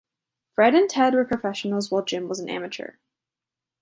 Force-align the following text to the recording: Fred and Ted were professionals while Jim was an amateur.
Fred 0.53 0.73
and 0.73 0.89
Ted 0.89 1.13
were 1.13 1.25
professionals 1.25 1.91
while 1.91 2.03
Jim 2.03 2.27
was 2.27 2.39
an 2.39 2.49
amateur. 2.49 2.93